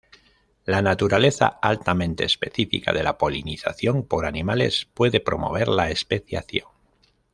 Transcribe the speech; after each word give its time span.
La 0.65 0.81
naturaleza 0.81 1.59
altamente 1.61 2.23
específica 2.25 2.91
de 2.91 3.03
la 3.03 3.19
polinización 3.19 4.03
por 4.07 4.25
animales 4.25 4.87
puede 4.95 5.19
promover 5.19 5.67
la 5.67 5.91
especiación. 5.91 6.67